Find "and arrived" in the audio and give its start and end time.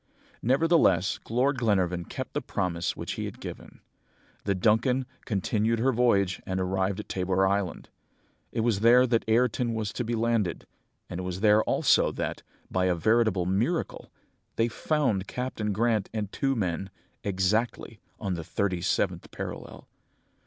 6.43-6.99